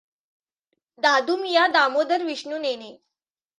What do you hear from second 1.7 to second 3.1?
Damodar Vishnu Nene